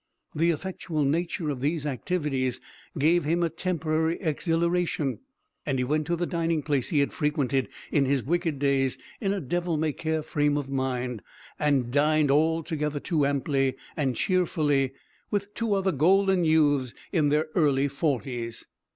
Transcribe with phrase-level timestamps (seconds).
[0.33, 2.59] The effectual nature of these activities
[2.97, 5.19] gave him a temporary exhilaration,
[5.63, 9.31] and he went to the dining place he had frequented in his wicked days in
[9.31, 11.21] a devil may care frame of mind,
[11.59, 14.93] and dined altogether too amply and cheerfully
[15.29, 18.65] with two other golden youths in their early forties.